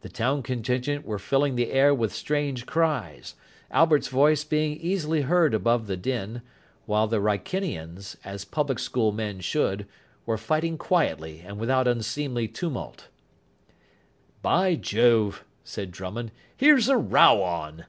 The 0.00 0.08
town 0.08 0.42
contingent 0.42 1.04
were 1.04 1.18
filling 1.18 1.54
the 1.54 1.70
air 1.72 1.92
with 1.94 2.14
strange 2.14 2.64
cries, 2.64 3.34
Albert's 3.70 4.08
voice 4.08 4.42
being 4.42 4.78
easily 4.80 5.20
heard 5.20 5.52
above 5.52 5.86
the 5.86 5.96
din, 5.98 6.40
while 6.86 7.06
the 7.06 7.20
Wrykinians, 7.20 8.16
as 8.24 8.46
public 8.46 8.78
school 8.78 9.12
men 9.12 9.40
should, 9.40 9.86
were 10.24 10.38
fighting 10.38 10.78
quietly 10.78 11.40
and 11.44 11.58
without 11.58 11.86
unseemly 11.86 12.48
tumult. 12.48 13.08
"By 14.40 14.74
Jove," 14.74 15.44
said 15.64 15.90
Drummond, 15.92 16.32
"here's 16.56 16.88
a 16.88 16.96
row 16.96 17.42
on." 17.42 17.84